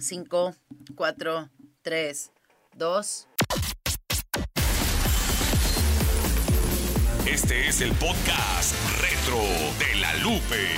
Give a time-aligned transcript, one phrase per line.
[0.00, 0.54] 5,
[0.94, 1.50] 4,
[1.82, 2.32] 3,
[2.76, 3.28] 2.
[7.26, 9.38] Este es el podcast retro
[9.78, 10.68] de la Lupe.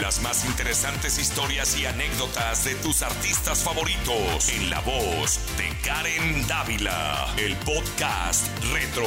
[0.00, 6.46] Las más interesantes historias y anécdotas de tus artistas favoritos en la voz de Karen
[6.46, 7.34] Dávila.
[7.36, 9.06] El podcast retro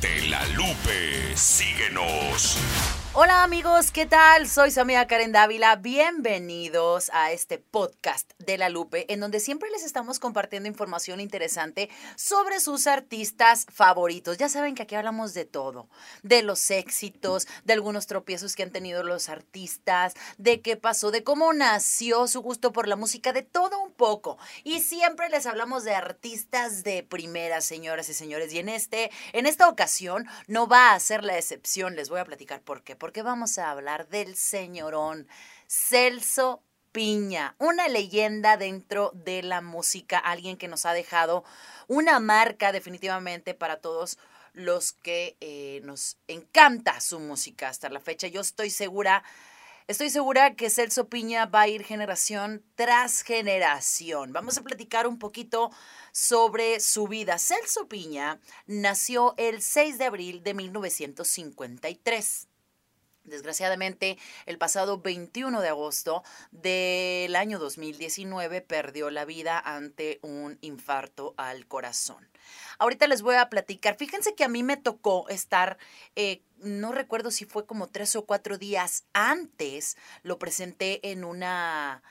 [0.00, 1.36] de la Lupe.
[1.36, 2.58] Síguenos.
[3.14, 4.48] Hola amigos, ¿qué tal?
[4.48, 5.76] Soy su amiga Karen Dávila.
[5.76, 11.90] Bienvenidos a este podcast de La Lupe, en donde siempre les estamos compartiendo información interesante
[12.16, 14.38] sobre sus artistas favoritos.
[14.38, 15.90] Ya saben que aquí hablamos de todo,
[16.22, 21.22] de los éxitos, de algunos tropiezos que han tenido los artistas, de qué pasó, de
[21.22, 24.38] cómo nació su gusto por la música, de todo un poco.
[24.64, 28.54] Y siempre les hablamos de artistas de primera, señoras y señores.
[28.54, 31.94] Y en este, en esta ocasión no va a ser la excepción.
[31.94, 35.26] Les voy a platicar por qué porque vamos a hablar del señorón
[35.66, 41.42] Celso Piña, una leyenda dentro de la música, alguien que nos ha dejado
[41.88, 44.18] una marca definitivamente para todos
[44.52, 48.28] los que eh, nos encanta su música hasta la fecha.
[48.28, 49.24] Yo estoy segura,
[49.88, 54.32] estoy segura que Celso Piña va a ir generación tras generación.
[54.32, 55.72] Vamos a platicar un poquito
[56.12, 57.40] sobre su vida.
[57.40, 62.46] Celso Piña nació el 6 de abril de 1953.
[63.24, 71.34] Desgraciadamente, el pasado 21 de agosto del año 2019 perdió la vida ante un infarto
[71.36, 72.28] al corazón.
[72.78, 73.96] Ahorita les voy a platicar.
[73.96, 75.78] Fíjense que a mí me tocó estar,
[76.16, 82.02] eh, no recuerdo si fue como tres o cuatro días antes, lo presenté en una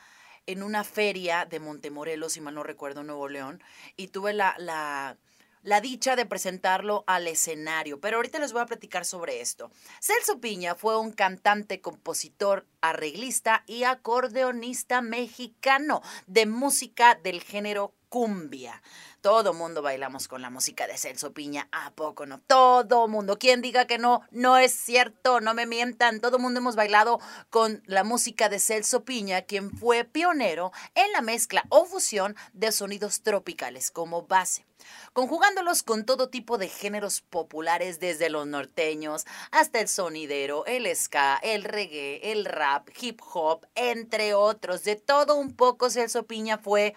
[0.48, 3.64] en una feria de Montemorelos, si mal no recuerdo, Nuevo León,
[3.96, 5.18] y tuve la, la
[5.64, 9.72] la dicha de presentarlo al escenario, pero ahorita les voy a platicar sobre esto.
[10.00, 18.82] Celso Piña fue un cantante, compositor, arreglista y acordeonista mexicano de música del género cumbia.
[19.22, 22.42] Todo mundo bailamos con la música de Celso Piña, ¿a poco no?
[22.42, 23.38] Todo mundo.
[23.38, 26.20] Quien diga que no, no es cierto, no me mientan.
[26.20, 27.20] Todo mundo hemos bailado
[27.50, 32.74] con la música de Celso Piña, quien fue pionero en la mezcla o fusión de
[32.74, 34.66] sonidos tropicales como base
[35.14, 41.40] conjugándolos con todo tipo de géneros populares desde los norteños hasta el sonidero, el ska,
[41.44, 44.84] el reggae, el rap, hip hop, entre otros.
[44.84, 46.96] De todo un poco Celso Piña fue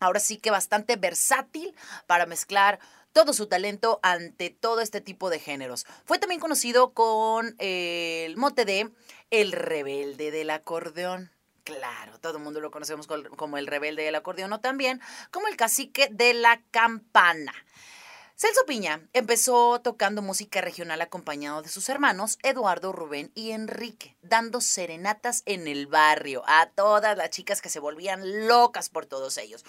[0.00, 1.74] ahora sí que bastante versátil
[2.06, 2.78] para mezclar
[3.12, 5.86] todo su talento ante todo este tipo de géneros.
[6.04, 8.90] Fue también conocido con el mote de
[9.30, 11.32] El rebelde del acordeón.
[11.68, 13.06] Claro, todo el mundo lo conocemos
[13.36, 17.52] como el rebelde del acordeón o también como el cacique de la campana.
[18.36, 24.62] Celso Piña empezó tocando música regional acompañado de sus hermanos Eduardo, Rubén y Enrique, dando
[24.62, 29.62] serenatas en el barrio a todas las chicas que se volvían locas por todos ellos.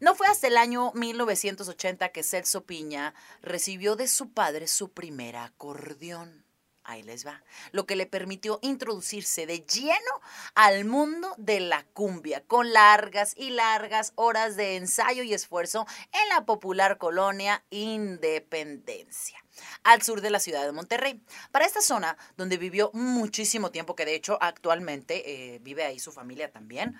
[0.00, 5.36] No fue hasta el año 1980 que Celso Piña recibió de su padre su primer
[5.36, 6.45] acordeón.
[6.88, 7.42] Ahí les va.
[7.72, 10.20] Lo que le permitió introducirse de lleno
[10.54, 16.28] al mundo de la cumbia, con largas y largas horas de ensayo y esfuerzo en
[16.28, 19.42] la popular colonia Independencia
[19.82, 21.20] al sur de la ciudad de Monterrey.
[21.50, 26.12] Para esta zona, donde vivió muchísimo tiempo, que de hecho actualmente eh, vive ahí su
[26.12, 26.94] familia también,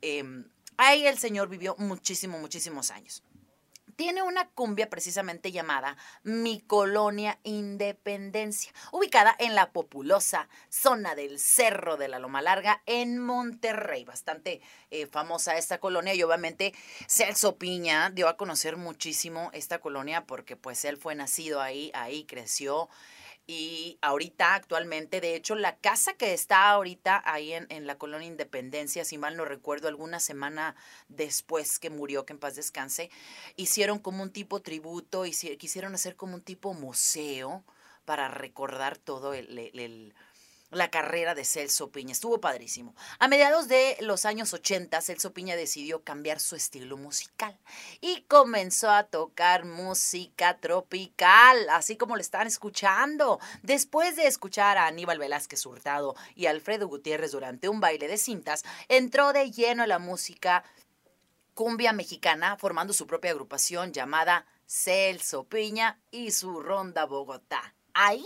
[0.00, 3.22] em, ahí el señor vivió muchísimo, muchísimos años
[3.98, 11.96] tiene una cumbia precisamente llamada Mi Colonia Independencia, ubicada en la populosa zona del Cerro
[11.96, 14.04] de la Loma Larga en Monterrey.
[14.04, 14.60] Bastante
[14.92, 16.74] eh, famosa esta colonia y obviamente
[17.08, 22.22] Celso Piña dio a conocer muchísimo esta colonia porque pues él fue nacido ahí, ahí
[22.22, 22.88] creció
[23.50, 28.28] y ahorita, actualmente, de hecho, la casa que está ahorita ahí en, en, la colonia
[28.28, 30.76] Independencia, si mal no recuerdo, alguna semana
[31.08, 33.10] después que murió, que en paz descanse,
[33.56, 37.64] hicieron como un tipo tributo, y quisieron hacer como un tipo museo
[38.04, 40.14] para recordar todo el
[40.70, 42.12] la carrera de Celso Piña.
[42.12, 42.94] Estuvo padrísimo.
[43.18, 47.58] A mediados de los años 80, Celso Piña decidió cambiar su estilo musical
[48.00, 53.40] y comenzó a tocar música tropical, así como le están escuchando.
[53.62, 58.64] Después de escuchar a Aníbal Velázquez Hurtado y Alfredo Gutiérrez durante un baile de cintas,
[58.88, 60.64] entró de lleno a la música
[61.54, 67.74] cumbia mexicana, formando su propia agrupación llamada Celso Piña y su Ronda Bogotá.
[67.94, 68.24] Ahí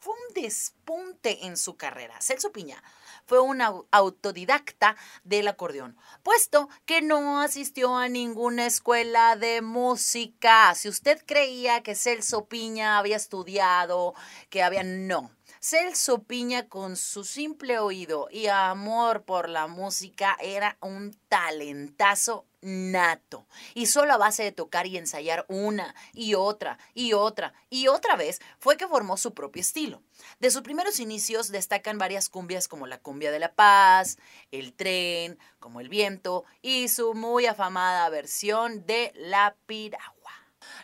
[0.00, 2.20] fue un despunte en su carrera.
[2.20, 2.82] Celso Piña
[3.26, 10.74] fue un autodidacta del acordeón, puesto que no asistió a ninguna escuela de música.
[10.74, 14.14] Si usted creía que Celso Piña había estudiado,
[14.48, 14.82] que había...
[14.82, 15.30] No.
[15.60, 23.46] Celso Piña, con su simple oído y amor por la música, era un talentazo nato.
[23.74, 28.16] Y solo a base de tocar y ensayar una y otra y otra y otra
[28.16, 30.02] vez fue que formó su propio estilo.
[30.38, 34.18] De sus primeros inicios destacan varias cumbias como la cumbia de la paz,
[34.50, 40.39] el tren, como el viento y su muy afamada versión de la piragua.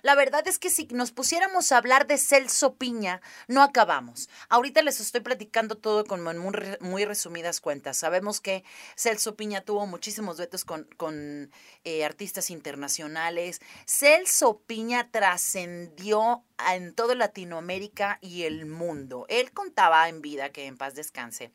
[0.07, 4.31] La verdad es que si nos pusiéramos a hablar de Celso Piña, no acabamos.
[4.49, 7.97] Ahorita les estoy platicando todo con muy, resumidas cuentas.
[7.97, 8.63] Sabemos que
[8.95, 11.51] Celso Piña tuvo muchísimos duetos con,
[11.83, 13.59] eh, artistas internacionales.
[13.85, 19.27] Celso Piña trascendió en toda Latinoamérica y el mundo.
[19.29, 21.51] Él contaba en vida, que en paz descanse,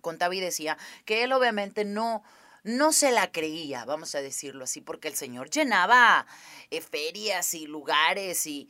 [0.00, 2.22] contaba y decía que él obviamente no
[2.64, 6.26] no se la creía, vamos a decirlo así, porque el Señor llenaba
[6.70, 8.68] eh, ferias y lugares y,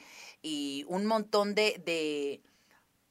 [0.88, 2.42] un montón de, de,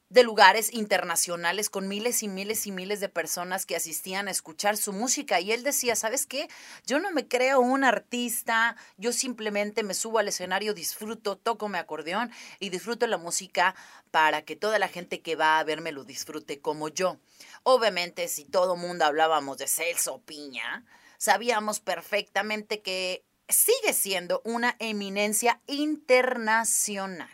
[0.10, 4.78] de, lugares internacionales con miles y miles y miles de personas que asistían a escuchar
[4.78, 5.40] su música.
[5.40, 6.48] Y él decía, ¿sabes qué?
[6.86, 11.80] Yo no me creo un artista, yo simplemente me subo al escenario, disfruto, toco mi
[11.80, 13.74] acordeón y disfruto la música
[14.12, 17.18] para que toda la gente que va a verme lo disfrute como yo.
[17.64, 20.86] Obviamente, si todo mundo hablábamos de Celso Piña,
[21.18, 27.30] sabíamos perfectamente que sigue siendo una eminencia internacional.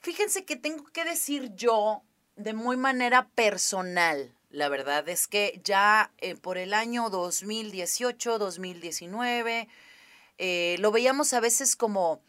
[0.00, 2.02] Fíjense que tengo que decir yo
[2.36, 4.34] de muy manera personal.
[4.50, 9.68] La verdad es que ya eh, por el año 2018, 2019,
[10.38, 12.22] eh, lo veíamos a veces como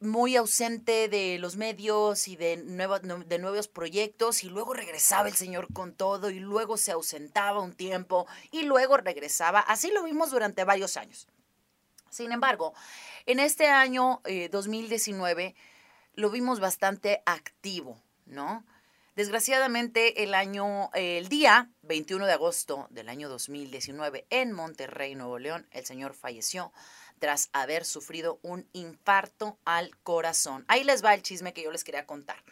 [0.00, 5.72] muy ausente de los medios y de, de nuevos proyectos y luego regresaba el señor
[5.72, 9.60] con todo y luego se ausentaba un tiempo y luego regresaba.
[9.60, 11.28] Así lo vimos durante varios años.
[12.08, 12.74] Sin embargo,
[13.26, 14.20] en este año
[14.50, 15.54] 2019 eh,
[16.14, 18.64] lo vimos bastante activo, ¿no?
[19.16, 25.66] Desgraciadamente, el año, el día 21 de agosto del año 2019, en Monterrey, Nuevo León,
[25.72, 26.72] el señor falleció
[27.20, 30.64] tras haber sufrido un infarto al corazón.
[30.66, 32.42] Ahí les va el chisme que yo les quería contar.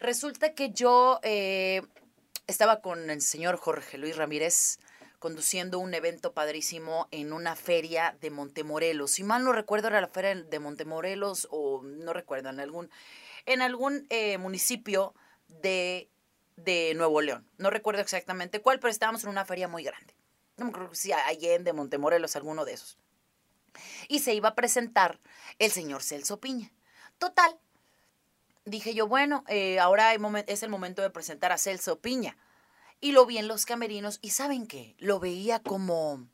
[0.00, 1.82] Resulta que yo eh,
[2.46, 4.78] estaba con el señor Jorge Luis Ramírez
[5.18, 9.10] conduciendo un evento padrísimo en una feria de Montemorelos.
[9.10, 12.90] Si mal no recuerdo, era la feria de Montemorelos o no recuerdo, en algún,
[13.44, 15.14] en algún eh, municipio
[15.46, 16.08] de,
[16.56, 17.46] de Nuevo León.
[17.58, 20.14] No recuerdo exactamente cuál, pero estábamos en una feria muy grande.
[20.56, 22.96] No me acuerdo si Allende, Montemorelos, alguno de esos
[24.08, 25.20] y se iba a presentar
[25.58, 26.72] el señor Celso Piña.
[27.18, 27.58] Total,
[28.64, 30.14] dije yo, bueno, eh, ahora
[30.46, 32.36] es el momento de presentar a Celso Piña.
[33.00, 34.94] Y lo vi en los camerinos y ¿saben qué?
[34.98, 36.26] Lo veía como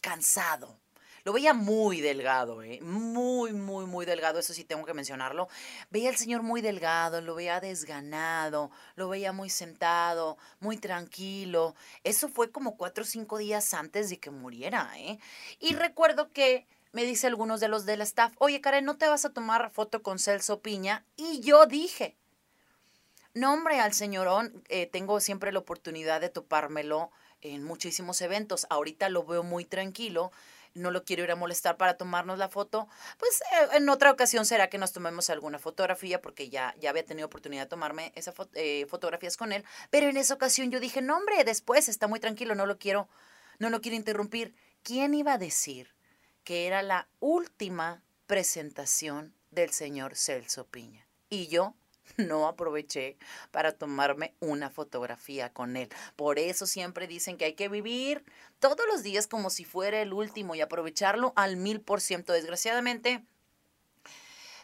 [0.00, 0.79] cansado.
[1.24, 2.80] Lo veía muy delgado, ¿eh?
[2.82, 5.48] muy, muy, muy delgado, eso sí tengo que mencionarlo.
[5.90, 11.74] Veía al señor muy delgado, lo veía desganado, lo veía muy sentado, muy tranquilo.
[12.04, 14.90] Eso fue como cuatro o cinco días antes de que muriera.
[14.96, 15.18] ¿eh?
[15.58, 19.24] Y recuerdo que me dice algunos de los del staff, oye Karen, ¿no te vas
[19.24, 21.04] a tomar foto con Celso Piña?
[21.16, 22.16] Y yo dije,
[23.32, 27.12] no hombre, al señorón, eh, tengo siempre la oportunidad de topármelo
[27.42, 28.66] en muchísimos eventos.
[28.70, 30.32] Ahorita lo veo muy tranquilo,
[30.74, 32.88] no lo quiero ir a molestar para tomarnos la foto.
[33.18, 37.04] Pues eh, en otra ocasión será que nos tomemos alguna fotografía, porque ya, ya había
[37.04, 39.64] tenido oportunidad de tomarme esas eh, fotografías con él.
[39.90, 43.08] Pero en esa ocasión yo dije, no hombre, después está muy tranquilo, no lo quiero,
[43.58, 44.54] no lo quiero interrumpir.
[44.82, 45.94] ¿Quién iba a decir?
[46.44, 51.06] que era la última presentación del señor Celso Piña.
[51.28, 51.74] Y yo
[52.16, 53.16] no aproveché
[53.50, 55.88] para tomarme una fotografía con él.
[56.16, 58.24] Por eso siempre dicen que hay que vivir
[58.58, 62.32] todos los días como si fuera el último y aprovecharlo al mil por ciento.
[62.32, 63.24] Desgraciadamente,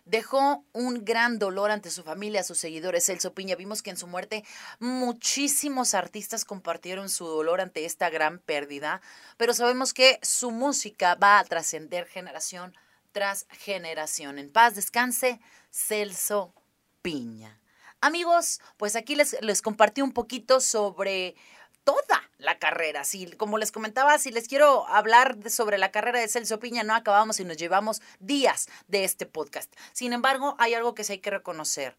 [0.06, 3.04] dejó un gran dolor ante su familia, sus seguidores.
[3.04, 4.44] Celso Piña, vimos que en su muerte
[4.78, 9.02] muchísimos artistas compartieron su dolor ante esta gran pérdida,
[9.36, 12.74] pero sabemos que su música va a trascender generación
[13.12, 14.38] tras generación.
[14.38, 16.52] En paz descanse, Celso
[17.06, 17.60] Piña.
[18.00, 21.36] Amigos, pues aquí les, les compartí un poquito sobre
[21.84, 23.04] toda la carrera.
[23.04, 26.96] Si, como les comentaba, si les quiero hablar sobre la carrera de Celso Piña, no
[26.96, 29.72] acabamos y nos llevamos días de este podcast.
[29.92, 31.96] Sin embargo, hay algo que sí hay que reconocer.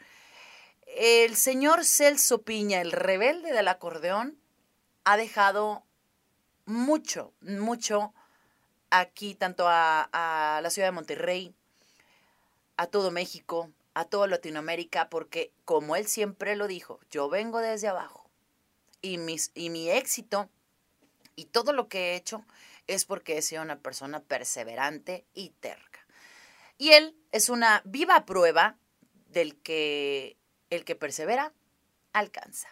[0.88, 4.38] El señor Celso Piña, el rebelde del acordeón,
[5.06, 5.86] ha dejado
[6.66, 8.14] mucho, mucho
[8.90, 11.56] aquí, tanto a, a la ciudad de Monterrey,
[12.76, 17.88] a todo México, a toda Latinoamérica, porque como él siempre lo dijo, yo vengo desde
[17.88, 18.30] abajo
[19.01, 20.50] y, mis, y mi éxito
[21.36, 22.46] y todo lo que he hecho
[22.88, 26.06] es porque he sido una persona perseverante y terca.
[26.77, 28.77] Y él es una viva prueba
[29.30, 30.38] del que
[30.70, 31.54] el que persevera
[32.13, 32.70] alcanza.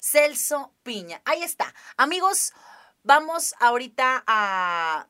[0.00, 1.22] Celso Piña.
[1.24, 1.74] Ahí está.
[1.96, 2.52] Amigos,
[3.02, 5.08] vamos ahorita a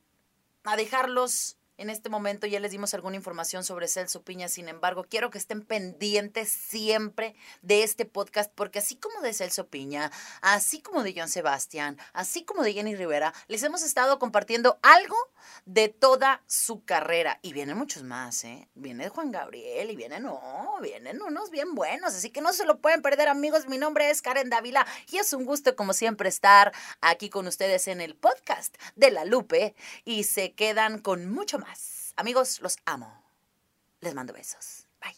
[0.67, 5.05] a dejarlos en este momento ya les dimos alguna información sobre Celso Piña, sin embargo,
[5.09, 10.81] quiero que estén pendientes siempre de este podcast, porque así como de Celso Piña, así
[10.81, 15.17] como de John Sebastián, así como de Jenny Rivera, les hemos estado compartiendo algo
[15.65, 17.39] de toda su carrera.
[17.43, 18.69] Y vienen muchos más, ¿eh?
[18.75, 22.79] Viene Juan Gabriel y vienen, no, vienen unos bien buenos, así que no se lo
[22.81, 23.69] pueden perder, amigos.
[23.69, 27.89] Mi nombre es Karen Dávila y es un gusto, como siempre, estar aquí con ustedes
[27.89, 31.59] en el podcast de La Lupe y se quedan con mucho
[32.17, 33.23] Amigos, los amo.
[34.01, 34.87] Les mando besos.
[35.01, 35.15] Bye.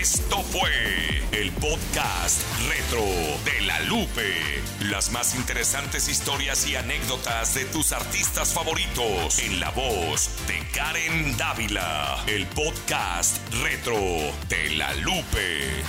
[0.00, 3.04] Esto fue el podcast retro
[3.44, 4.62] de la Lupe.
[4.90, 11.36] Las más interesantes historias y anécdotas de tus artistas favoritos en la voz de Karen
[11.36, 12.24] Dávila.
[12.26, 13.96] El podcast retro
[14.48, 15.84] de la Lupe.